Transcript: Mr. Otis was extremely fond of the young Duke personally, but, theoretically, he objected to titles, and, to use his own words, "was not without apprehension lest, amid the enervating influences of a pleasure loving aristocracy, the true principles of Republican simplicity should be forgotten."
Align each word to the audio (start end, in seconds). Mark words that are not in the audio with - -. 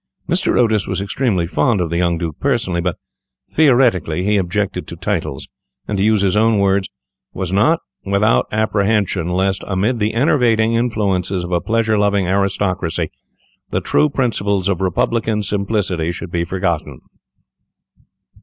Mr. 0.27 0.57
Otis 0.57 0.87
was 0.87 0.99
extremely 0.99 1.45
fond 1.45 1.79
of 1.79 1.91
the 1.91 1.97
young 1.97 2.17
Duke 2.17 2.39
personally, 2.39 2.81
but, 2.81 2.97
theoretically, 3.47 4.23
he 4.23 4.35
objected 4.35 4.87
to 4.87 4.95
titles, 4.95 5.47
and, 5.87 5.95
to 5.99 6.03
use 6.03 6.21
his 6.21 6.35
own 6.35 6.57
words, 6.57 6.89
"was 7.35 7.53
not 7.53 7.81
without 8.03 8.47
apprehension 8.51 9.29
lest, 9.29 9.63
amid 9.67 9.99
the 9.99 10.15
enervating 10.15 10.73
influences 10.73 11.43
of 11.43 11.51
a 11.51 11.61
pleasure 11.61 11.99
loving 11.99 12.25
aristocracy, 12.25 13.11
the 13.69 13.79
true 13.79 14.09
principles 14.09 14.67
of 14.67 14.81
Republican 14.81 15.43
simplicity 15.43 16.11
should 16.11 16.31
be 16.31 16.43
forgotten." 16.45 17.01